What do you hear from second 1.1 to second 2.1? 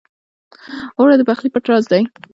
د پخلي پټ راز دی